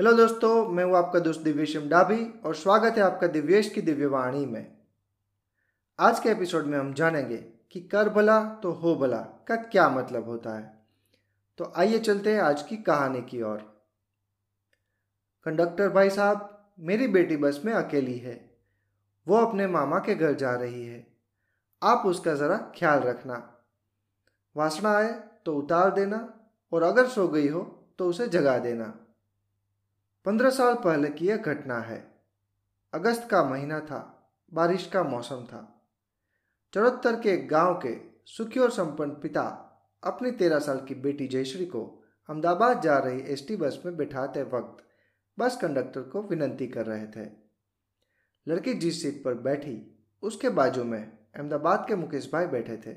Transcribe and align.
Hello 0.00 0.12
दोस्तों, 0.12 0.68
मैं 0.68 0.84
हूँ 0.84 0.96
आपका 0.96 1.18
दोस्त 1.18 1.40
दिव्येश 1.40 1.76
डाभी 1.76 2.40
और 2.44 2.54
स्वागत 2.54 2.94
है 2.96 3.02
आपका 3.02 3.26
दिव्येश 3.26 3.68
की 3.68 3.80
दिव्यवाणी 3.80 4.46
में। 4.46 4.76
आज 5.98 6.20
के 6.20 6.28
एपिसोड 6.28 6.64
में 6.64 6.78
हम 6.78 6.94
जानेंगे 6.94 7.36
कि 7.72 7.80
कर 7.80 8.08
भला 8.08 8.54
तो 8.54 8.72
हो 8.72 8.96
भला 8.96 9.16
का 9.16 9.56
क्या 9.56 9.88
मतलब 9.88 10.24
होता 10.24 10.58
है। 10.58 10.84
तो 11.58 11.72
आइए 11.76 11.98
चलते 11.98 12.32
हैं 12.32 12.40
आज 12.40 12.62
की 12.62 12.76
कहानी 12.76 13.22
की 13.22 13.42
ओर। 13.42 13.58
कंडक्टर 15.44 15.88
भाई 15.88 16.10
साहब, 16.10 16.68
मेरी 16.78 17.08
बेटी 17.08 17.36
बस 17.36 17.60
में 17.64 17.72
अकेली 17.72 18.18
है। 18.18 18.50
वो 19.28 19.36
अपने 19.36 19.66
मामा 19.66 19.98
के 19.98 20.14
घर 20.14 20.32
जा 20.32 20.54
रही 20.54 20.86
है। 20.86 21.06
आप 21.82 22.06
उसका 22.06 22.34
ज़रा 22.34 22.72
ख्याल 22.78 23.00
रखना। 23.00 23.58
वासना 24.56 24.96
आए 24.96 25.12
तो 25.44 25.54
उतार 25.54 25.90
देना 25.90 26.34
और 26.72 26.82
अगर 26.82 27.06
सो 27.06 27.28
गई 27.28 27.48
हो 27.48 27.88
तो 27.98 28.08
उसे 28.08 28.28
जगा 28.28 28.58
देना। 28.58 29.07
पंद्रह 30.28 30.50
साल 30.50 30.74
पहले 30.74 31.08
की 31.08 31.26
यह 31.26 31.36
घटना 31.36 31.78
है। 31.78 32.24
अगस्त 32.92 33.28
का 33.30 33.44
महीना 33.44 33.80
था, 33.80 34.30
बारिश 34.52 34.86
का 34.86 35.02
मौसम 35.02 35.44
था। 35.44 35.90
चौहत्तर 36.72 37.20
के 37.20 37.36
गाँव 37.36 37.80
के 37.86 37.96
सुखी 38.26 38.60
और 38.60 38.70
संपन्न 38.70 39.10
पिता 39.10 39.42
अपनी 40.04 40.30
तेरह 40.30 40.58
साल 40.58 40.80
की 40.80 40.94
बेटी 40.94 41.28
जयश्री 41.28 41.66
को 41.66 42.04
अहमदाबाद 42.30 42.82
जा 42.82 42.98
रही 42.98 43.20
एसटी 43.20 43.56
बस 43.56 43.82
में 43.86 43.96
बैठाते 43.96 44.42
वक्त 44.42 44.84
बस 45.38 45.56
कंडक्टर 45.56 46.02
को 46.02 46.22
विनती 46.22 46.66
कर 46.66 46.86
रहे 46.86 47.06
थे। 47.06 47.30
लड़की 48.48 48.74
जिस 48.74 49.02
सीट 49.02 49.24
पर 49.24 49.34
बैठी, 49.34 50.06
उसके 50.22 50.48
बाजू 50.48 50.84
में 50.84 51.18
अहमदाबाद 51.36 51.84
के 51.88 51.96
मुकेश 51.96 52.30
भाई 52.32 52.46
बैठे 52.46 52.76
थे 52.76 52.96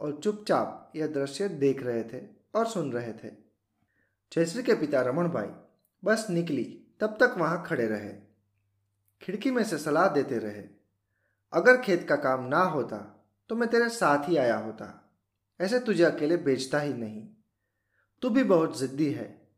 और 0.00 0.20
चुपचाप 0.20 0.92
यह 0.96 1.06
दृश्य 1.06 1.48
देख 1.48 1.82
रहे 1.82 2.04
थे 2.04 2.26
और 2.54 2.66
सुन 2.66 2.92
रहे 2.92 3.12
थे। 3.12 3.34
जयश्री 4.32 4.62
के 4.62 4.74
पिता 4.74 5.00
रमन 5.02 5.28
भाई 5.28 5.50
बस 6.06 6.26
निकली, 6.30 6.64
तब 7.00 7.16
तक 7.20 7.34
वहाँ 7.38 7.64
खड़े 7.66 7.86
रहे। 7.86 8.12
खिड़की 9.22 9.50
में 9.50 9.64
से 9.64 9.78
सलाह 9.78 10.08
देते 10.08 10.38
रहे, 10.38 10.64
अगर 11.52 11.80
खेत 11.80 12.08
का 12.08 12.16
काम 12.16 12.44
ना 12.44 12.58
होता 12.58 13.12
तो 13.48 13.56
मैं 13.56 13.68
तेरे 13.68 13.88
साथ 13.88 14.28
ही 14.28 14.36
आया 14.36 14.56
होता। 14.58 15.14
ऐसे 15.60 15.80
तुझे 15.80 16.04
अकेले 16.04 16.36
बेचता 16.36 16.78
ही 16.78 16.92
नहीं। 16.94 17.28
तू 18.22 18.30
भी 18.30 18.44
बहुत 18.44 18.78
जिद्दी 18.78 19.12
है। 19.12 19.48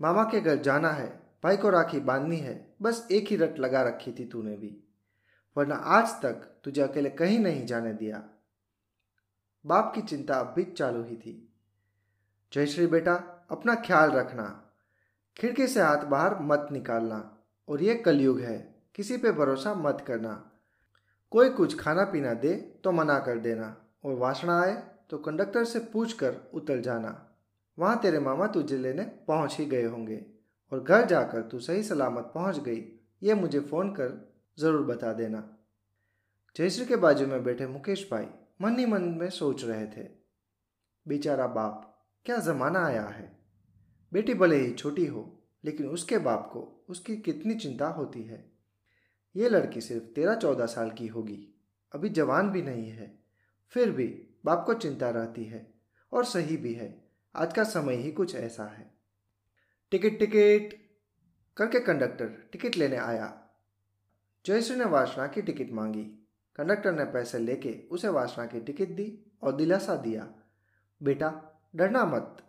मामा 0.00 0.24
के 0.24 0.40
घर 0.40 0.56
जाना 0.56 0.90
है, 0.90 1.08
भाई 1.44 1.56
को 1.56 1.70
राखी 1.70 2.00
बांधनी 2.00 2.36
है, 2.36 2.74
बस 2.82 3.08
एक 3.12 3.28
ही 3.28 3.36
रट 3.36 3.58
लगा 3.58 3.82
रखी 3.82 4.12
थी 4.12 4.24
तूने 4.24 4.56
भी। 4.56 4.84
वरना 5.56 5.74
आज 5.74 6.08
तक 6.22 6.60
तुझे 6.64 6.82
अकेले 6.82 7.10
कहीं 7.10 7.38
नहीं 7.38 7.66
जाने 7.66 7.92
दिया। 7.92 8.28
बाप 9.66 9.92
की 9.94 10.02
चिंता 10.02 10.40
अब 10.40 10.52
भी 10.56 10.64
चालू 10.64 11.04
ही 11.04 11.16
थी। 11.16 11.52
जयश्री 12.52 12.86
बेटा, 12.86 13.14
अपना 13.50 13.74
ख्याल 13.74 14.10
रखना। 14.10 14.67
खिड़की 15.38 15.66
से 15.66 15.80
हाथ 15.80 16.04
बाहर 16.06 16.38
मत 16.42 16.68
निकालना, 16.72 17.18
और 17.68 17.82
ये 17.82 17.94
कलयुग 17.96 18.40
है, 18.40 18.56
किसी 18.94 19.16
पे 19.16 19.32
भरोसा 19.32 19.74
मत 19.76 20.04
करना। 20.06 20.32
कोई 21.32 21.50
कुछ 21.50 21.78
खाना 21.78 22.04
पीना 22.04 22.32
दे 22.34 22.54
तो 22.84 22.92
मना 22.92 23.18
कर 23.18 23.38
देना, 23.38 23.76
और 24.04 24.14
वासना 24.14 24.60
आए 24.60 24.74
तो 25.10 25.18
कंडक्टर 25.18 25.64
से 25.64 25.78
पूछ 25.92 26.12
कर 26.12 26.36
उतर 26.54 26.80
जाना। 26.80 27.14
वहाँ 27.78 28.00
तेरे 28.02 28.18
मामा 28.20 28.46
तुझे 28.46 28.76
लेने 28.76 29.02
पहुँच 29.28 29.56
ही 29.58 29.66
गए 29.66 29.84
होंगे, 29.84 30.24
और 30.72 30.82
घर 30.82 31.06
जाकर 31.06 31.42
तू 31.42 31.58
सही 31.60 31.82
सलामत 31.82 32.30
पहुँच 32.34 32.58
गई, 32.58 32.82
ये 33.22 33.34
मुझे 33.34 33.60
फ़ोन 33.60 33.90
कर 33.90 34.20
ज़रूर 34.58 34.86
बता 34.86 35.12
देना। 35.12 35.48
जयश्री 36.56 36.86
के 36.86 36.96
बाजू 36.96 37.26
में 37.26 37.42
बैठे 37.44 37.66
मुकेश 37.68 38.08
भाई 38.10 38.26
मन 38.60 38.78
ही 38.78 38.86
मन 38.86 39.02
में 39.14 39.28
सोच 39.30 39.64
रहे 39.64 39.86
थे, 39.86 40.08
बेचारा 41.06 41.46
बाप, 41.48 42.06
क्या 42.26 42.36
ज़माना 42.38 42.86
आया 42.86 43.02
है? 43.04 43.37
बेटी 44.12 44.34
भले 44.34 44.56
ही 44.56 44.74
छोटी 44.74 45.06
हो, 45.06 45.42
लेकिन 45.64 45.86
उसके 45.86 46.18
बाप 46.18 46.50
को 46.52 46.84
उसकी 46.88 47.16
कितनी 47.16 47.54
चिंता 47.54 47.88
होती 47.88 48.22
है। 48.22 48.52
ये 49.36 49.48
लड़की 49.48 49.80
सिर्फ़ 49.80 50.04
तेरह 50.04 50.34
चौदह 50.34 50.66
साल 50.66 50.90
की 50.90 51.06
होगी, 51.06 51.54
अभी 51.92 52.08
जवान 52.08 52.50
भी 52.50 52.62
नहीं 52.62 52.90
है, 52.90 53.18
फिर 53.68 53.90
भी 53.90 54.26
बाप 54.44 54.66
को 54.66 54.74
चिंता 54.74 55.10
रहती 55.10 55.44
है, 55.44 55.74
और 56.12 56.24
सही 56.24 56.56
भी 56.56 56.74
है, 56.74 57.04
आज 57.34 57.52
का 57.52 57.64
समय 57.64 57.94
ही 57.94 58.12
कुछ 58.12 58.34
ऐसा 58.34 58.64
है। 58.64 58.94
टिकट 59.90 60.18
टिकट, 60.18 60.78
करके 61.56 61.80
कंडक्टर 61.80 62.28
टिकट 62.52 62.76
लेने 62.76 62.96
आया। 62.96 63.48
जयश्री 64.46 64.76
ने 64.76 64.84
वासना 64.84 65.26
की 65.26 65.42
टिकट 65.42 65.72
मांगी। 65.72 66.04
कंडक्टर 66.56 66.92
ने 66.92 67.04
पैसे 67.04 67.38
लेके 67.38 67.88
उसे 67.90 68.08
वासना 68.08 68.46
की 68.46 68.60
टिकट 68.60 68.88
दी 68.88 69.32
और 69.42 69.56
दिलासा 69.56 69.96
दिया। 69.96 70.34
बेटा, 71.02 71.60
डरना 71.76 72.04
मत, 72.04 72.42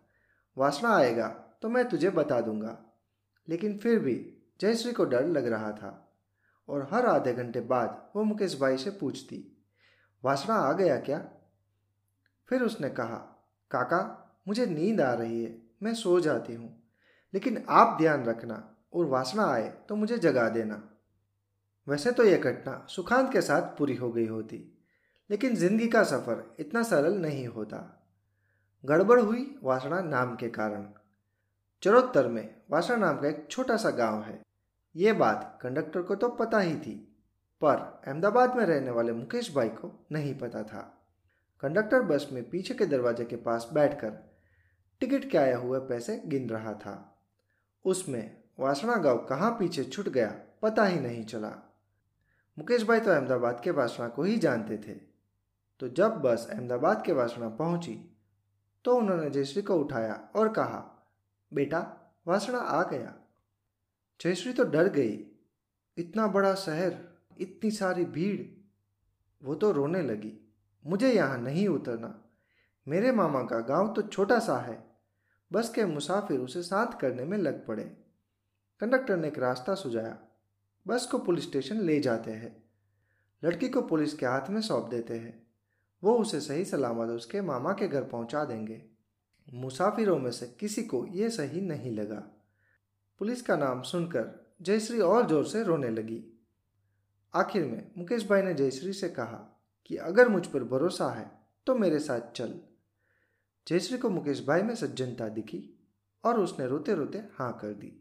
वासना 0.58 0.96
आएगा। 0.96 1.49
तो 1.64 1.70
मैं 1.70 1.88
तुझे 1.90 2.10
बता 2.10 2.40
दूँगा। 2.42 2.78
लेकिन 3.48 3.78
फिर 3.78 4.00
भी 4.00 4.16
जयश्री 4.62 4.92
को 4.92 5.06
डर 5.06 5.26
लग 5.28 5.48
रहा 5.48 5.72
था 5.72 5.92
और 6.70 6.88
हर 6.92 7.06
आधे 7.06 7.34
घंटे 7.34 7.62
बाद 7.62 8.12
वो 8.16 8.24
मुकेश 8.24 8.60
भाई 8.60 8.78
से 8.78 8.90
पूछती, 8.92 9.38
वासना 10.24 10.56
आ 10.56 10.72
गया 10.74 10.98
क्या? 11.00 11.20
फिर 12.50 12.64
उसने 12.64 12.90
कहा, 12.90 13.18
काका, 13.72 14.42
मुझे 14.48 14.66
नींद 14.66 15.02
आ 15.02 15.14
रही 15.14 15.44
है, 15.44 15.56
मैं 15.84 15.94
सो 15.94 16.20
जाती 16.20 16.54
हूँ। 16.54 16.76
लेकिन 17.34 17.64
आप 17.70 17.98
ध्यान 17.98 18.24
रखना 18.26 18.64
और 18.94 19.06
वासना 19.06 19.46
आए 19.46 19.68
तो 19.90 19.96
मुझे 19.96 20.18
जगा 20.18 20.48
देना। 20.50 20.82
वैसे 21.88 22.12
तो 22.12 22.24
यह 22.24 22.38
घटना 22.38 22.86
सुखांत 22.90 23.32
के 23.34 23.42
साथ 23.42 23.78
पूरी 23.78 23.96
हो 23.96 24.12
गई 24.12 24.28
होती, 24.28 24.58
लेकिन 25.30 25.56
ज़िंदगी 25.56 25.88
का 25.88 26.04
सफ़र 26.04 26.44
इतना 26.60 26.84
सरल 26.84 27.18
नहीं 27.18 27.48
होता। 27.48 27.78
गड़बड़ 28.84 29.20
हुई 29.20 29.46
वासना 29.64 30.02
नाम 30.02 30.36
के 30.36 30.50
कारण। 30.50 30.88
चरोत्तर 31.84 32.28
में 32.28 32.56
वासना 32.72 32.96
नाम 32.98 33.18
का 33.18 33.28
एक 33.28 33.46
छोटा 33.52 33.76
सा 33.78 33.90
गाँव 33.90 34.22
है। 34.22 34.40
ये 34.96 35.12
बात 35.14 35.60
कंडक्टर 35.62 36.02
को 36.02 36.16
तो 36.16 36.30
पता 36.30 36.60
ही 36.60 36.76
थी, 36.76 36.96
पर 37.62 37.76
अहमदाबाद 38.08 38.56
में 38.56 38.66
रहने 38.66 38.92
वाले 38.92 39.14
मुकेश 39.14 39.54
भाई 39.56 39.70
को 39.70 39.92
नहीं 40.12 40.34
पता 40.40 40.64
था। 40.64 40.82
कंडक्टर 41.64 42.02
बस 42.02 42.28
में 42.32 42.50
पीछे 42.50 42.74
के 42.74 42.86
दरवाजे 42.86 43.26
के 43.26 43.36
पास 43.36 43.70
बैठकर 43.74 44.18
टिकट 45.02 45.30
के 45.32 45.38
आए 45.38 45.54
हुए 45.54 45.80
पैसे 45.80 46.22
गिन 46.26 46.50
रहा 46.50 46.74
था। 46.74 46.96
उसमें 47.86 48.38
वासना 48.60 48.96
गाँव 48.98 49.26
कहाँ 49.26 49.52
पीछे 49.52 49.84
छूट 49.84 50.10
गया 50.10 50.36
पता 50.62 50.86
ही 50.86 51.00
नहीं 51.00 51.24
चला। 51.26 51.56
मुकेश 52.58 52.84
भाई 52.84 53.00
तो 53.00 53.12
अहमदाबाद 53.12 53.62
के 53.64 53.72
वासना 53.72 54.08
को 54.08 54.24
ही 54.24 54.38
जानते 54.38 54.78
थे। 54.78 55.00
तो 55.80 55.88
जब 55.88 56.22
बस 56.22 56.48
अहमदाबाद 56.52 57.04
के 57.06 57.12
वासना 57.14 57.50
पहुँची 57.50 58.00
तो 58.86 58.98
उन्होंने 58.98 59.30
जयश्री 59.30 59.62
को 59.62 59.76
उठाया 59.76 60.22
और 60.36 60.54
कहा 60.54 60.86
बेटा, 61.54 62.12
वासना 62.28 62.58
आ 62.58 62.84
गया। 62.84 63.16
जयश्री 64.22 64.54
तो 64.54 64.64
डर 64.64 64.90
गई। 64.90 65.26
इतना 65.98 66.28
बड़ा 66.28 66.56
शहर, 66.56 67.18
इतनी 67.40 67.72
सारी 67.72 68.06
भीड़, 68.06 68.70
वो 69.46 69.56
तो 69.56 69.72
रोने 69.72 70.02
लगी। 70.02 70.54
मुझे 70.86 71.14
यहाँ 71.14 71.38
नहीं 71.38 71.68
उतरना। 71.68 72.26
मेरे 72.88 73.12
मामा 73.12 73.42
का 73.42 73.60
गाँव 73.60 73.94
तो 73.94 74.02
छोटा 74.02 74.40
सा 74.40 74.58
है। 74.58 74.90
बस 75.52 75.74
के 75.74 75.86
मुसाफिर 75.86 76.40
उसे 76.40 76.62
साथ 76.62 77.00
करने 77.00 77.26
में 77.26 77.38
लग 77.38 77.66
पड़े। 77.66 77.84
कंडक्टर 78.80 79.18
ने 79.18 79.28
एक 79.28 79.40
रास्ता 79.40 79.76
सुझाया। 79.76 80.18
बस 80.88 81.06
को 81.06 81.20
पुलिस 81.20 81.44
स्टेशन 81.44 81.82
ले 81.82 82.00
जाते 82.00 82.32
हैं। 82.32 82.64
लड़की 83.44 83.70
को 83.70 83.82
पुलिस 83.82 84.14
के 84.14 84.26
हाथ 84.26 84.50
में 84.50 84.62
सौंप 84.62 84.86
देते 84.86 85.14
हैं। 85.14 85.48
वो 86.04 86.18
उसे 86.18 86.42
सही 86.42 86.66
सलामत 86.66 87.10
उसके 87.10 87.42
मामा 87.42 87.74
के 87.74 87.88
घर 87.88 88.04
पहुँचा 88.04 88.46
देंगे। 88.46 88.89
मुसाफिरों 89.54 90.18
में 90.20 90.32
से 90.32 90.48
किसी 90.60 90.84
को 90.84 91.06
यह 91.08 91.30
सही 91.30 91.62
नहीं 91.62 91.92
लगा। 91.92 92.24
पुलिस 93.22 93.42
का 93.42 93.56
नाम 93.56 93.82
सुनकर 93.82 94.56
जयश्री 94.62 95.00
और 95.00 95.28
ज़ोर 95.28 95.46
से 95.46 95.64
रोने 95.64 95.90
लगी। 95.90 96.24
आखिर 97.34 97.66
में 97.66 97.92
मुकेश 97.98 98.28
भाई 98.28 98.42
ने 98.42 98.54
जयश्री 98.54 98.94
से 98.94 99.10
कहा 99.10 99.38
कि 99.86 99.98
अगर 99.98 100.30
मुझ 100.30 100.46
पर 100.48 100.64
भरोसा 100.64 101.10
है 101.10 101.32
तो 101.68 101.76
मेरे 101.76 102.00
साथ 102.00 102.32
चल। 102.32 102.54
जयश्री 103.68 103.98
को 103.98 104.10
मुकेश 104.10 104.46
भाई 104.46 104.62
में 104.62 104.76
सज्जनता 104.76 105.28
दिखी 105.30 105.64
और 106.24 106.40
उसने 106.40 106.68
रोते 106.68 106.96
रोते 106.96 107.18
हाँ 107.34 107.52
कर 107.62 107.74
दी। 107.74 107.92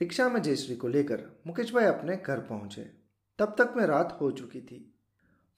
रिक्शा 0.00 0.28
में 0.28 0.40
जयश्री 0.42 0.76
को 0.76 0.88
लेकर 0.88 1.22
मुकेश 1.46 1.74
भाई 1.74 1.84
अपने 1.84 2.16
घर 2.16 2.40
पहुँचे। 2.40 2.82
तब 3.38 3.54
तक 3.58 3.74
में 3.76 3.84
रात 3.86 4.16
हो 4.20 4.30
चुकी 4.30 4.60
थी। 4.60 4.78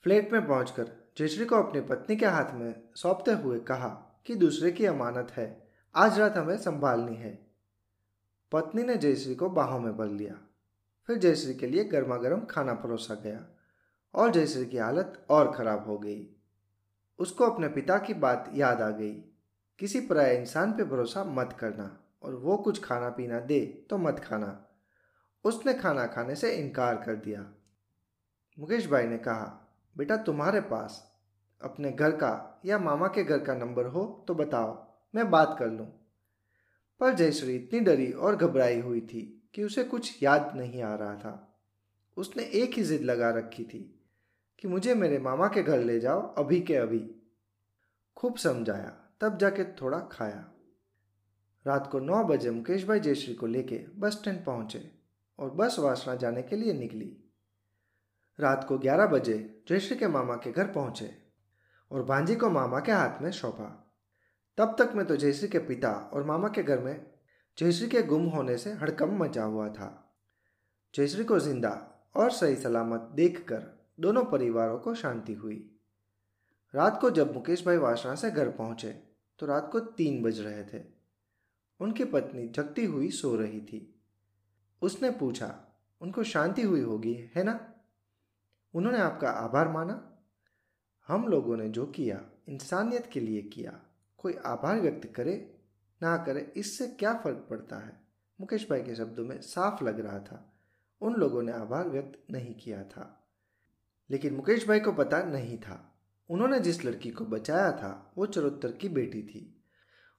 फ्लैट 0.05 0.33
में 0.33 0.47
पहुंचकर 0.47 0.93
जयश्री 1.19 1.45
को 1.45 1.57
अपनी 1.57 1.81
पत्नी 1.81 2.17
के 2.17 2.27
हाथ 2.27 2.55
में 2.55 2.75
सौंपते 2.95 3.33
हुए 3.33 3.59
कहा 3.61 3.89
कि 4.27 4.35
दूसरे 4.35 4.73
की 4.73 4.85
अमानत 4.85 5.31
है। 5.31 5.69
आज 5.95 6.19
रात 6.19 6.37
हमें 6.37 6.59
संभालनी 6.59 7.17
है। 7.17 7.47
पत्नी 8.53 8.83
ने 8.83 8.97
जयश्री 8.97 9.35
को 9.35 9.51
बाहों 9.51 9.81
में 9.81 9.97
भर 9.97 10.07
लिया। 10.07 10.41
फिर 11.07 11.19
जयश्री 11.19 11.55
के 11.55 11.67
लिए 11.67 11.85
गर्मा 11.85 12.17
गर्म 12.17 12.41
खाना 12.41 12.75
परोसा 12.75 13.15
गया 13.15 13.47
और 14.15 14.31
जयश्री 14.31 14.67
की 14.67 14.77
हालत 14.77 15.27
और 15.31 15.53
खराब 15.53 15.87
हो 15.87 15.99
गई। 15.99 16.37
उसको 17.19 17.45
अपने 17.45 17.69
पिता 17.69 17.99
की 17.99 18.15
बात 18.15 18.51
याद 18.55 18.81
आ 18.81 18.91
गई। 18.91 19.15
किसी 19.79 20.01
पराय 20.01 20.37
इंसान 20.37 20.73
पे 20.73 20.85
भरोसा 20.85 21.25
मत 21.25 21.57
करना 21.61 22.01
और 22.23 22.35
वो 22.35 22.57
कुछ 22.57 22.85
खाना 22.85 23.09
पीना 23.09 23.41
दे 23.41 23.87
तो 23.91 23.99
मत 23.99 24.19
खाना। 24.19 24.67
उसने 25.45 25.75
खाना 25.75 26.07
खाने 26.07 26.35
से 26.35 26.55
इनकार 26.55 26.97
कर 26.97 27.17
दिया। 27.17 27.53
मुकेश 28.59 28.91
भाई 28.91 29.07
ने 29.07 29.19
कहा, 29.19 29.77
बेटा, 29.97 30.17
तुम्हारे 30.17 30.61
पास 30.61 31.16
अपने 31.63 31.91
घर 31.91 32.11
का 32.11 32.61
या 32.65 32.79
मामा 32.79 33.07
के 33.07 33.25
घर 33.25 33.39
का 33.39 33.55
नंबर 33.55 33.87
हो 33.87 34.25
तो 34.29 34.35
बताओ, 34.35 34.87
मैं 35.15 35.31
बात 35.31 35.57
कर 35.59 35.71
लूँ। 35.71 35.87
पर 37.01 37.15
जयश्री 37.15 37.57
इतनी 37.57 37.81
डरी 37.81 38.13
और 38.13 38.37
घबराई 38.37 38.81
हुई 38.81 39.01
थी 39.01 39.51
कि 39.55 39.63
उसे 39.63 39.85
कुछ 39.85 40.23
याद 40.23 40.53
नहीं 40.57 40.83
आ 40.83 40.95
रहा 40.95 41.15
था। 41.15 41.59
उसने 42.17 42.43
एक 42.43 42.75
ही 42.75 42.83
जिद 42.83 43.03
लगा 43.03 43.31
रखी 43.31 43.65
थी 43.65 43.81
कि 44.59 44.69
मुझे 44.69 44.95
मेरे 44.95 45.19
मामा 45.19 45.49
के 45.49 45.63
घर 45.63 45.79
ले 45.79 46.01
जाओ, 46.01 46.35
अभी 46.35 46.61
के 46.61 46.75
अभी। 46.75 47.11
खूब 48.17 48.37
समझाया, 48.37 48.97
तब 49.21 49.39
जाके 49.39 49.65
थोड़ा 49.65 49.99
खाया। 49.99 50.53
रात 51.67 51.89
को 51.93 51.99
नौ 51.99 52.25
बजे 52.25 52.51
मुकेश 52.51 52.87
भाई 52.87 53.01
जयश्री 53.01 53.35
को 53.35 53.47
लेके 53.47 53.85
बस 53.97 54.13
स्टैंड 54.13 54.45
पहुँचे 54.45 54.91
और 55.39 55.51
बस 55.51 55.79
वासना 55.79 56.15
जाने 56.15 56.43
के 56.43 56.57
लिए 56.57 56.73
निकली। 56.73 57.17
रात 58.41 58.65
को 58.69 58.79
ग्यारह 58.79 59.07
बजे 59.07 59.65
जयश्री 59.69 59.97
के 59.97 60.09
मामा 60.09 60.35
के 60.35 60.53
घर 60.53 60.67
पहुँचे। 60.67 61.26
और 61.91 62.03
भांजी 62.03 62.35
को 62.35 62.51
मामा 62.51 62.81
के 62.81 62.93
हाथ 62.93 63.21
में 63.23 63.31
सौंपा। 63.33 63.65
तब 64.59 64.75
तक 64.79 64.93
में 64.95 65.05
तो 65.07 65.17
जयश्री 65.17 65.49
के 65.49 65.59
पिता 65.59 65.91
और 66.13 66.25
मामा 66.25 66.49
के 66.49 66.63
घर 66.63 66.79
में 66.79 67.07
जयश्री 67.59 67.89
के 67.89 68.03
गुम 68.03 68.27
होने 68.27 68.57
से 68.59 68.73
हड़कम 68.73 69.17
मचा 69.19 69.45
हुआ 69.45 69.69
था। 69.69 69.89
जयश्री 70.95 71.25
को 71.25 71.39
ज़िंदा 71.39 71.71
और 72.17 72.31
सही 72.31 72.57
सलामत 72.57 73.11
देखकर 73.15 73.63
दोनों 74.01 74.25
परिवारों 74.25 74.79
को 74.79 74.95
शांति 74.95 75.35
हुई। 75.35 75.57
रात 76.75 77.01
को 77.01 77.11
जब 77.11 77.35
मुकेश 77.35 77.65
भाई 77.67 77.77
वासना 77.77 78.15
से 78.15 78.31
घर 78.31 78.49
पहुँचे 78.49 78.89
तो 79.39 79.47
रात 79.47 79.69
को 79.73 79.81
तीन 79.81 80.23
बज 80.23 80.41
रहे 80.41 80.65
थे। 80.65 80.83
उनकी 81.81 82.05
पत्नी 82.05 82.47
जगती 82.49 82.85
हुई 82.85 83.11
सो 83.11 83.35
रही 83.37 83.61
थी। 83.61 83.81
उसने 84.83 85.11
पूछा, 85.11 85.55
उनको 86.01 86.23
शांति 86.25 86.63
हुई 86.63 86.81
होगी, 86.81 87.15
है 87.37 87.43
ना? 87.45 87.59
उन्होंने 88.75 88.99
आपका 88.99 89.31
आभार 89.31 89.69
माना 89.69 89.95
हम 91.09 91.29
लोगों 91.29 91.57
ने 91.57 91.69
जो 91.69 91.87
किया, 91.87 92.31
इंसानियत 92.49 93.07
के 93.07 93.21
लिए 93.21 93.43
किया, 93.43 93.81
कोई 94.19 94.35
आभार 94.35 94.81
व्यक्त 94.81 95.13
करे, 95.15 95.61
ना 96.03 96.17
करे, 96.17 96.53
इससे 96.57 96.87
क्या 96.87 97.15
फ़र्क 97.15 97.47
पड़ता 97.51 97.77
है? 97.77 98.01
मुकेश 98.41 98.71
भाई 98.71 98.83
के 98.83 98.95
शब्दों 98.95 99.25
में 99.25 99.41
साफ़ 99.41 99.85
लग 99.85 100.01
रहा 100.01 100.19
था। 100.19 100.53
उन 101.01 101.15
लोगों 101.15 101.43
ने 101.43 101.53
आभार 101.53 101.89
व्यक्त 101.89 102.33
नहीं 102.33 102.55
किया 102.55 102.85
था। 102.85 103.29
लेकिन 104.11 104.35
मुकेश 104.35 104.69
भाई 104.69 104.81
को 104.81 104.93
पता 104.93 105.23
नहीं 105.23 105.59
था। 105.59 105.99
उन्होंने 106.31 106.61
जिस 106.61 106.85
लड़की 106.85 107.11
को 107.11 107.25
बचाया 107.25 107.73
था, 107.73 108.13
वो 108.19 108.27
चरोत्तर 108.27 108.73
की 108.73 108.89
बेटी 108.89 109.23
थी। 109.23 109.65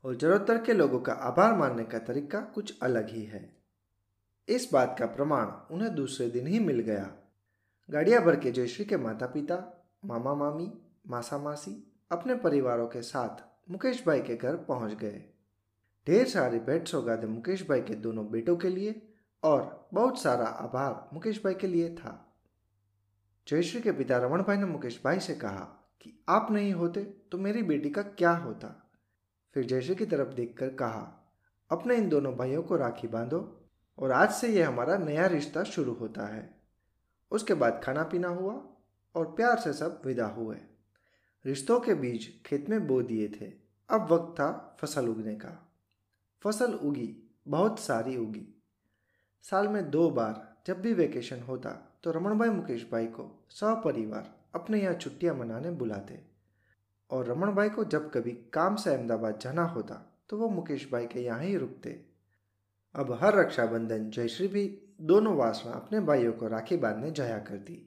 और 0.04 0.16
चरोत्तर 0.16 0.64
के 0.64 0.74
लोगों 0.74 1.00
का 1.00 1.14
आभार 1.14 1.56
मानने 1.56 1.84
का 1.84 2.00
तरीका 2.00 2.42
कुछ 2.42 2.80
अलग 2.84 3.10
ही 3.10 3.24
है। 3.24 3.58
इस 4.50 4.70
बात 4.74 4.96
का 5.00 5.06
प्रमाण 5.06 5.76
उन्हें 5.76 5.96
दूसरे 5.96 6.30
दिन 6.30 6.48
ही 6.48 6.60
मिल 6.60 6.80
गया। 6.80 7.18
गाड़िया 7.90 8.20
भर 8.20 8.40
के 8.40 8.52
जयश्री 8.52 8.86
के 8.86 8.98
माता 8.98 9.26
पिता 9.26 9.77
मामा 10.04 10.34
मामी, 10.36 10.72
मासा 11.08 11.38
मासी 11.38 11.72
अपने 12.12 12.36
परिवारों 12.36 12.88
के 12.88 13.02
साथ 13.02 13.44
मुकेश 13.72 14.04
भाई 14.08 14.22
के 14.22 14.36
घर 14.36 14.56
पहुँच 14.58 14.94
गए। 14.94 15.24
ढेर 16.08 16.28
सारी 16.28 16.60
भेंट 16.60 16.88
सौगातें 16.88 17.28
मुकेश 17.28 17.68
भाई 17.70 17.82
के 17.82 17.96
दोनों 17.96 18.30
बेटों 18.32 18.56
के 18.58 18.70
लिए 18.70 19.02
और 19.44 19.90
बहुत 19.94 20.22
सारा 20.22 20.46
आभार 20.46 21.10
मुकेश 21.14 21.42
भाई 21.44 21.54
के 21.54 21.68
लिए 21.68 21.90
था। 21.96 22.14
जयश्री 23.48 23.82
के 23.82 23.92
पिता 23.92 24.18
रमन 24.18 24.42
भाई 24.42 24.58
ने 24.58 24.66
मुकेश 24.66 25.02
भाई 25.06 25.20
से 25.20 25.36
कहा 25.36 25.64
कि 26.02 26.14
आप 26.30 26.52
नहीं 26.52 26.74
होते 26.74 27.04
तो 27.32 27.38
मेरी 27.38 27.64
बेटी 27.64 27.90
का 27.90 28.02
क्या 28.02 28.32
होता। 28.32 28.68
फिर 29.56 29.66
जयश्री 29.66 29.96
की 29.96 30.06
तरफ़ 30.06 30.34
देखकर 30.34 30.70
कहा, 30.70 31.36
अपने 31.72 31.96
इन 31.96 32.10
दोनों 32.10 32.36
भाइयों 32.36 32.64
को 32.64 32.76
राखी 32.76 33.08
बांधो 33.08 33.40
और 33.98 34.12
आज 34.12 34.32
से 34.32 34.48
यह 34.50 34.68
हमारा 34.68 34.98
नया 34.98 35.26
रिश्ता 35.28 35.64
शुरू 35.64 35.94
होता 35.94 36.28
है। 36.28 36.50
उसके 37.32 37.54
बाद 37.54 37.82
खाना 37.84 38.04
पीना 38.04 38.28
हुआ 38.28 38.54
और 39.18 39.26
प्यार 39.28 39.60
से 39.60 39.74
सब 39.74 40.02
विदा 40.06 40.26
हुए। 40.28 40.58
रिश्तों 41.46 41.80
के 41.80 41.94
बीज 41.96 42.30
खेत 42.46 42.70
में 42.70 42.86
बो 42.88 43.02
दिए 43.04 43.28
थे। 43.32 43.52
अब 43.90 44.12
वक्त 44.12 44.34
था 44.34 44.78
फ़सल 44.82 45.08
उगने 45.10 45.36
का। 45.36 45.52
फ़सल 46.42 46.74
उगी, 46.74 47.16
बहुत 47.48 47.80
सारी 47.80 48.18
उगी। 48.18 48.48
साल 49.46 49.68
में 49.68 49.90
दो 49.90 50.10
बार 50.10 50.46
जब 50.68 50.82
भी 50.82 50.94
वेकेशन 50.94 51.42
होता 51.42 51.70
तो 52.04 52.12
रमन 52.12 52.38
भाई 52.40 52.50
मुकेश 52.50 52.88
भाई 52.92 53.06
को 53.08 53.24
सपरिवार 53.52 54.34
अपने 54.56 54.82
यहाँ 54.82 54.94
छुट्टियाँ 54.94 55.36
मनाने 55.36 55.72
बुलाते। 55.72 56.20
और 57.10 57.26
रमन 57.26 57.52
भाई 57.52 57.70
को 57.70 57.84
जब 57.86 58.10
कभी 58.12 58.32
काम 58.54 58.76
से 58.76 58.94
अहमदाबाद 58.94 59.40
जाना 59.42 59.64
होता 59.66 59.96
तो 60.30 60.38
वो 60.38 60.50
मुकेश 60.50 60.88
भाई 60.92 61.06
के 61.06 61.20
यहाँ 61.20 61.42
ही 61.42 61.56
रुकते। 61.58 61.90
अब 62.96 63.12
हर 63.22 63.36
रक्षाबंधन, 63.36 64.10
जयश्री 64.10 64.48
भी 64.48 64.68
दोनों 65.02 65.36
वासना 65.36 65.72
अपने 65.72 66.00
भाइयों 66.00 66.34
को 66.34 66.48
राखी 66.48 66.78
बांधने 66.78 67.12
जाया 67.12 67.38
करती। 67.40 67.84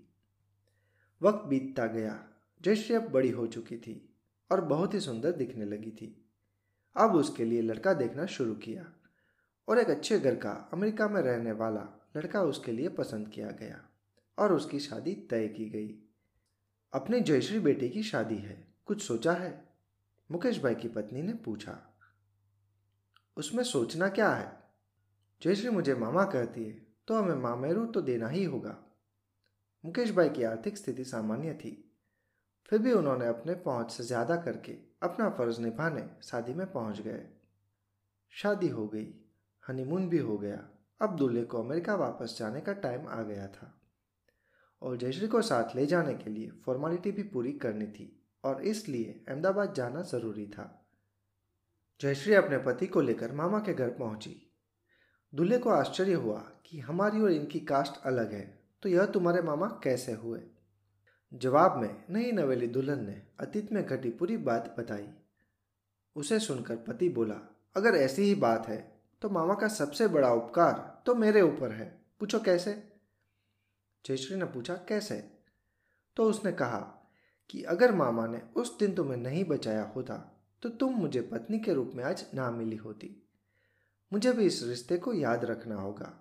वक्त 1.23 1.49
बीतता 1.49 1.87
गया 1.87 2.27
जयश्री 2.63 2.97
अब 2.97 3.09
बड़ी 3.09 3.31
हो 3.31 3.47
चुकी 3.47 3.77
थी 3.77 4.15
और 4.51 4.61
बहुत 4.61 4.95
ही 4.95 5.01
सुंदर 5.01 5.33
दिखने 5.33 5.65
लगी 5.65 5.91
थी। 5.91 6.27
अब 6.97 7.15
उसके 7.15 7.45
लिए 7.45 7.63
लड़का 7.63 7.93
देखना 7.95 8.27
शुरू 8.27 8.55
किया 8.55 8.87
और 9.69 9.79
एक 9.79 9.91
अच्छे 9.91 10.19
घर 10.21 10.35
का, 10.35 10.51
अमेरिका 10.73 11.09
में 11.09 11.21
रहने 11.23 11.53
वाला 11.53 12.11
लड़का 12.17 12.43
उसके 12.43 12.73
लिए 12.73 12.89
पसंद 12.89 13.29
किया 13.29 13.51
गया 13.51 13.83
और 14.39 14.53
उसकी 14.53 14.81
शादी 14.81 15.15
तय 15.31 15.49
की 15.49 15.69
गई। 15.71 15.95
अपने 16.93 17.21
जयश्री 17.21 17.59
बेटे 17.59 17.89
की 17.89 18.03
शादी 18.03 18.37
है, 18.37 18.67
कुछ 18.87 19.03
सोचा 19.03 19.33
है? 19.33 19.69
मुकेश 20.31 20.63
भाई 20.63 20.75
की 20.75 20.89
पत्नी 20.89 21.23
ने 21.23 21.35
पूछा। 21.35 21.79
उसमें 23.37 23.65
सोचना 23.65 24.09
क्या 24.09 24.31
है? 24.31 24.53
जयश्री 25.43 25.71
मुझे 25.71 25.95
मामा 25.95 26.25
कहती 26.25 26.65
है 26.65 26.87
तो 27.07 27.15
हमें 27.15 27.35
मामेरू 27.35 27.87
तो 27.87 28.01
देना 28.01 28.29
ही 28.29 28.45
होगा। 28.45 28.90
मुकेश 29.85 30.11
भाई 30.11 30.29
की 30.29 30.43
आर्थिक 30.43 30.79
स्थिति 30.79 31.05
सामान्य 31.05 31.55
थी। 31.55 31.93
फिर 32.65 32.79
भी 32.79 32.93
उन्होंने 32.93 33.27
अपने 33.27 33.55
पहुँच 33.55 33.91
से 33.91 34.05
ज़्यादा 34.05 34.37
करके 34.37 34.73
अपना 35.03 35.31
फ़र्ज़ 35.31 35.61
निभाने 35.61 36.09
शादी 36.23 36.55
में 36.55 36.73
पहुँच 36.73 37.01
गए। 37.01 37.27
शादी 38.31 38.69
हो 38.69 38.89
गई 38.89 39.15
हनीमून 39.69 40.09
भी 40.09 40.19
हो 40.19 40.39
गया। 40.39 40.69
अब 41.01 41.17
दूल्हे 41.17 41.45
को 41.45 41.63
अमेरिका 41.63 41.95
वापस 41.95 42.37
जाने 42.39 42.61
का 42.61 42.73
टाइम 42.73 43.09
आ 43.09 43.23
गया 43.23 43.47
था। 43.49 43.83
और 44.83 44.97
जयश्री 44.97 45.29
को 45.29 45.43
साथ 45.43 45.77
ले 45.77 45.87
जाने 45.87 46.15
के 46.15 46.31
लिए 46.31 46.51
फॉर्मेलिटी 46.67 47.13
भी 47.13 47.23
पूरी 47.23 47.53
करनी 47.53 47.87
थी 47.87 48.29
और 48.45 48.63
इसलिए 48.63 49.25
अहमदाबाद 49.29 49.75
जाना 49.75 50.03
ज़रूरी 50.03 50.47
था। 50.47 50.87
जयश्री 52.01 52.35
अपने 52.35 52.59
पति 52.59 52.87
को 52.87 53.01
लेकर 53.01 53.33
मामा 53.33 53.59
के 53.59 53.75
घर 53.75 53.89
पहुँची। 53.89 54.53
दूल्हे 55.35 55.59
को 55.59 55.71
आश्चर्य 55.71 56.13
हुआ 56.13 56.39
कि 56.39 56.79
हमारी 56.79 57.21
और 57.21 57.33
इनकी 57.33 57.61
कास्ट 57.61 58.03
अलग 58.05 58.33
है। 58.33 58.60
तो 58.83 58.89
यह 58.89 59.07
तुम्हारे 59.07 59.43
मामा 59.43 59.67
कैसे 59.85 60.13
हुए? 60.13 60.41
जवाब 61.33 61.77
में 61.77 62.05
नई 62.11 62.31
नवेली 62.33 62.67
दुल्हन 62.67 63.05
ने 63.07 63.23
अतीत 63.41 63.73
में 63.73 63.85
घटी 63.87 64.11
पूरी 64.11 64.37
बात 64.37 64.75
बताई। 64.79 65.09
उसे 66.17 66.39
सुनकर 66.39 66.77
पति 66.77 67.09
बोला, 67.09 67.37
अगर 67.77 67.95
ऐसी 67.95 68.23
ही 68.23 68.35
बात 68.35 68.69
है 68.69 68.79
तो 69.23 69.31
मामा 69.31 69.55
का 69.55 69.69
सबसे 69.69 70.09
बड़ा 70.09 70.33
उपकार 70.33 71.03
तो 71.07 71.15
मेरे 71.15 71.43
ऊपर 71.43 71.71
है। 71.71 71.87
पूछो 72.21 72.41
कैसे? 72.41 72.73
जयश्री 74.05 74.37
ने 74.37 74.45
पूछा, 74.45 74.75
कैसे? 74.89 75.23
तो 76.17 76.25
उसने 76.25 76.53
कहा 76.53 76.81
कि 77.51 77.63
अगर 77.63 77.95
मामा 77.95 78.27
ने 78.27 78.41
उस 78.57 78.79
दिन 78.79 78.95
तुम्हें 78.95 79.17
नहीं 79.17 79.45
बचाया 79.45 79.85
होता 79.97 80.17
तो 80.63 80.69
तुम 80.69 80.95
मुझे 80.95 81.21
पत्नी 81.23 81.59
के 81.59 81.73
रूप 81.75 81.93
में 81.95 82.05
आज 82.05 82.25
ना 82.35 82.51
मिली 82.51 82.77
होती। 82.77 83.17
मुझे 84.13 84.33
भी 84.33 84.47
इस 84.47 84.63
रिश्ते 84.63 84.97
को 84.99 85.13
याद 85.13 85.45
रखना 85.45 85.75
होगा। 85.75 86.13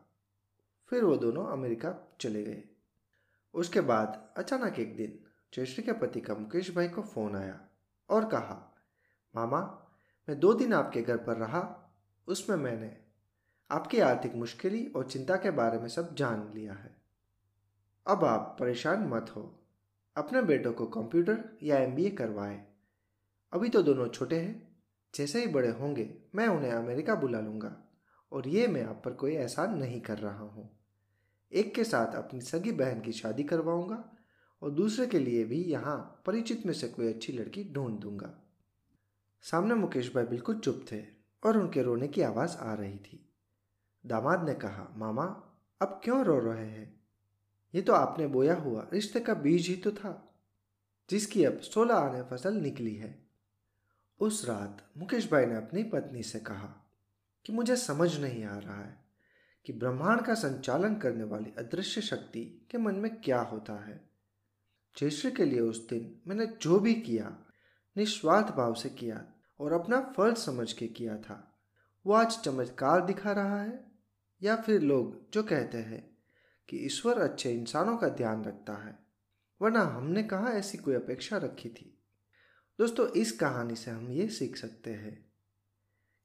फिर 0.90 1.04
वो 1.04 1.16
दोनों 1.16 1.46
अमेरिका 1.46 2.18
चले 2.22 2.44
गए। 2.44 2.64
उसके 3.54 3.82
बाद 3.82 4.34
अचानक 4.38 4.80
एक 4.80 4.96
दिन 4.98 5.20
जयश्री 5.54 5.84
के 5.84 5.92
पति 5.92 6.22
का 6.22 6.36
मुकेश 6.36 6.76
भाई 6.76 6.88
को 6.88 7.02
फ़ोन 7.02 7.36
आया 7.36 7.60
और 8.10 8.26
कहा, 8.26 8.76
मामा, 9.36 9.60
मैं 10.28 10.40
दो 10.40 10.54
दिन 10.54 10.74
आपके 10.74 11.02
घर 11.02 11.18
पर 11.18 11.38
रहा, 11.38 11.92
उसमें 12.28 12.56
मैंने 12.58 12.98
आपकी 13.70 14.00
आर्थिक 14.00 14.36
मुश्किली 14.36 14.86
और 14.86 15.10
चिंता 15.10 15.36
के 15.36 15.52
बारे 15.52 15.80
में 15.80 15.88
सब 15.88 16.16
जान 16.16 16.52
लिया 16.56 16.74
है। 16.74 16.96
अब 18.08 18.26
आप 18.26 18.56
परेशान 18.60 19.08
मत 19.08 19.34
हो, 19.36 19.60
अपने 20.16 20.42
बेटों 20.42 20.74
को 20.74 20.86
कंप्यूटर 20.86 21.44
या 21.64 21.78
एमबीए 21.78 22.10
करवाए। 22.10 22.66
अभी 23.54 23.70
तो 23.70 23.82
दोनों 23.82 24.08
छोटे 24.08 24.40
हैं, 24.40 24.78
जैसे 25.14 25.42
ही 25.42 25.48
बड़े 25.48 25.70
होंगे, 25.70 26.10
मैं 26.36 26.48
उन्हें 26.48 26.72
अमेरिका 26.72 27.16
बुला 27.16 27.40
लूँगा 27.40 27.76
और 28.32 28.48
ये 28.48 28.68
मैं 28.68 28.84
आप 28.84 29.02
पर 29.06 29.14
कोई 29.14 29.36
एहसान 29.36 29.78
नहीं 29.78 30.02
कर 30.02 30.18
रहा 30.18 30.44
हूँ। 30.44 30.79
एक 31.52 31.76
के 31.76 31.84
साथ 31.84 32.16
अपनी 32.16 32.42
सगी 32.42 32.72
बहन 32.72 33.02
की 33.02 33.12
शादी 33.12 33.44
करवाऊँगा 33.44 34.04
और 34.62 34.72
दूसरे 34.72 35.08
के 35.08 35.20
लिए 35.20 35.46
भी 35.46 35.64
यहाँ 35.64 36.22
परिचित 36.26 36.66
में 36.66 36.74
से 36.74 36.88
कोई 36.88 37.08
अच्छी 37.08 37.34
लड़की 37.34 37.64
ढूंढ 37.74 38.00
दूँगा। 38.00 38.34
सामने 39.42 39.76
मुकेश 39.76 40.14
भाई 40.16 40.24
बिल्कुल 40.24 40.60
चुप 40.60 40.86
थे 40.92 41.04
और 41.44 41.58
उनके 41.58 41.82
रोने 41.82 42.08
की 42.08 42.22
आवाज़ 42.22 42.58
आ 42.58 42.74
रही 42.74 42.98
थी। 42.98 43.34
दामाद 44.06 44.50
ने 44.50 44.54
कहा, 44.54 44.94
मामा, 44.98 45.26
अब 45.82 46.02
क्यों 46.04 46.26
रो 46.26 46.40
रहे 46.40 46.66
हैं? 46.66 47.02
ये 47.76 47.82
तो 47.82 47.94
आपने 47.94 48.28
बोया 48.28 48.56
हुआ 48.56 48.88
रिश्ते 48.94 49.20
का 49.20 49.34
बीज 49.34 49.68
ही 49.68 49.76
तो 49.76 49.92
था, 49.92 50.34
जिसकी 51.10 51.44
अब 51.44 51.60
सोलह 51.60 51.96
आने 51.96 52.24
फ़सल 52.24 52.54
निकली 52.54 52.96
है। 52.96 53.28
उस 54.20 54.46
रात 54.46 54.90
मुकेश 54.98 55.32
भाई 55.32 55.46
ने 55.46 55.56
अपनी 55.56 55.84
पत्नी 55.84 56.24
से 56.24 56.40
कहा 56.40 56.94
कि 57.46 57.54
मुझे 57.54 57.76
समझ 57.76 58.20
नहीं 58.20 58.44
आ 58.44 58.58
रहा 58.58 58.82
है। 58.82 59.09
कि 59.70 59.74
ब्रह्मांड 59.74 60.22
का 60.22 60.34
संचालन 60.34 60.96
करने 60.96 61.24
वाली 61.24 61.54
अदृश्य 61.58 62.02
शक्ति 62.02 62.68
के 62.72 62.78
मन 62.78 62.96
में 62.96 63.22
क्या 63.22 63.42
होता 63.42 63.86
है। 63.86 64.10
जयश्री 64.98 65.32
के 65.32 65.46
लिए 65.46 65.60
उस 65.60 65.90
दिन 65.90 66.22
मैंने 66.28 66.46
जो 66.46 66.80
भी 66.80 66.94
किया, 66.94 67.46
निस्वार्थ 67.98 68.48
भाव 68.48 68.74
से 68.74 68.90
किया 68.90 69.28
और 69.60 69.74
अपना 69.74 70.14
फ़र्ज़ 70.18 70.38
समझ 70.38 70.74
के 70.74 70.88
किया 70.88 71.18
था। 71.18 71.60
वो 72.06 72.14
आज 72.14 72.40
चमत्कार 72.40 73.06
दिखा 73.06 73.32
रहा 73.32 73.62
है? 73.62 73.92
या 74.42 74.56
फिर 74.56 74.82
लोग 74.82 75.32
जो 75.34 75.44
कहते 75.44 75.78
हैं 75.78 76.18
कि 76.70 76.78
ईश्वर 76.78 77.20
अच्छे 77.20 77.52
इंसानों 77.52 77.98
का 77.98 78.10
ध्यान 78.10 78.44
रखता 78.44 78.88
है, 78.88 79.00
वरना 79.62 79.82
हमने 79.82 80.24
कहाँ 80.24 80.52
ऐसी 80.52 80.78
कोई 80.78 80.94
अपेक्षा 80.94 81.38
रखी 81.38 81.70
थी? 81.70 82.04
दोस्तों, 82.80 83.08
इस 83.08 83.32
कहानी 83.32 83.76
से 83.76 83.92
हम 83.92 84.12
ये 84.12 84.28
सीख 84.30 84.58
सकते 84.58 84.92
हैं 84.92 85.32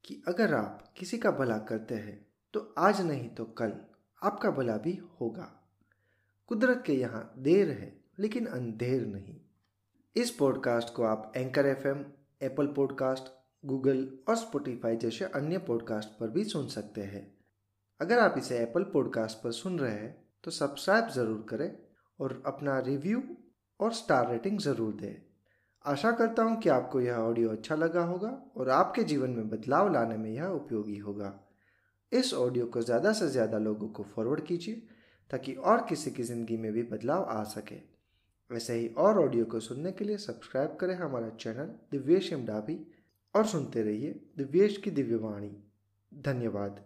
कि 0.04 0.22
अगर 0.28 0.54
आप 0.54 0.94
किसी 0.96 1.18
का 1.18 1.30
भला 1.30 1.58
करते 1.58 1.94
हैं 1.94 2.23
तो 2.54 2.61
आज 2.78 3.00
नहीं 3.00 3.28
तो 3.28 3.44
कल। 3.44 3.73
आपका 4.23 4.50
भला 4.50 4.76
भी 4.76 4.92
होगा। 5.20 5.50
कुदरत 6.50 6.82
के 6.87 6.92
यहाँ 6.92 7.32
देर 7.38 7.70
है, 7.70 7.92
लेकिन 8.18 8.46
अंधेर 8.46 9.06
नहीं। 9.06 9.34
इस 10.16 10.30
पॉडकास्ट 10.30 10.94
को 10.94 11.02
आप 11.02 11.32
anchor 11.37 11.66
F 11.66 11.87
M 11.88 12.04
Apple 12.42 12.66
podcast 12.66 13.32
Google 13.64 14.06
और 14.28 14.37
स्पोटिफाई 14.37 14.96
जैसे 14.96 15.25
अन्य 15.25 15.58
पॉडकास्ट 15.58 16.18
पर 16.20 16.30
भी 16.30 16.44
सुन 16.44 16.66
सकते 16.68 17.00
हैं। 17.00 17.26
अगर 18.00 18.18
आप 18.18 18.34
इसे 18.38 18.58
एप्पल 18.58 18.82
पॉडकास्ट 18.82 19.42
पर 19.44 19.52
सुन 19.52 19.78
रहे 19.78 19.92
हैं 19.92 20.16
तो 20.44 20.50
सब्सक्राइब 20.50 21.08
ज़रूर 21.08 21.46
करें 21.49 21.70
और 22.18 22.42
अपना 22.46 22.78
रिव्यू 22.78 23.23
और 23.80 23.92
स्टार 23.92 24.30
रेटिंग 24.30 24.58
ज़रूर 24.61 24.92
दें। 24.94 25.14
आशा 25.84 26.11
करता 26.12 26.42
हूँ 26.42 26.61
कि 26.61 26.68
आपको 26.68 27.00
यह 27.00 27.16
ऑडियो 27.16 27.50
अच्छा 27.50 27.75
लगा 27.75 28.04
होगा 28.04 28.28
और 28.56 28.70
आपके 28.70 29.04
जीवन 29.04 29.30
में 29.30 29.49
बदलाव 29.49 29.92
लाने 29.92 30.16
में 30.16 30.30
यह 30.30 30.46
उपयोगी 30.46 30.99
होगा। 30.99 31.40
इस 32.14 32.33
ऑडियो 32.35 32.66
को 32.66 32.83
ज़्यादा 32.83 33.12
से 33.12 33.28
ज़्यादा 33.28 33.59
लोगों 33.59 33.88
को 33.88 34.02
फॉरवर्ड 34.04 34.44
कीजिए, 34.47 34.83
ताकि 35.30 35.52
और 35.54 35.87
किसी 35.88 36.11
की 36.11 36.23
ज़िंदगी 36.23 36.56
में 36.56 36.73
भी 36.73 36.83
बदलाव 36.83 37.25
आ 37.25 37.42
सके। 37.44 37.76
वैसे 38.50 38.75
ही 38.75 38.88
और 38.88 39.18
ऑडियो 39.18 39.44
को 39.44 39.61
सुनने 39.61 39.92
के 39.92 40.04
लिए 40.04 40.16
सब्सक्राइब 40.16 40.76
करें 40.80 40.94
हमारा 40.94 41.28
चैनल 41.40 41.75
दिव्येश 41.92 42.33
डाबी 42.35 42.78
और 43.35 43.47
सुनते 43.47 43.83
रहिए 43.83 44.21
दिव्येश 44.38 44.76
की 44.76 44.90
दिव्यवाणी। 44.90 45.56
धन्यवाद। 46.12 46.85